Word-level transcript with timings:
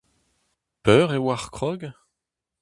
Peur 0.83 1.07
e 1.17 1.19
oac'h 1.21 1.49
krog? 1.55 1.81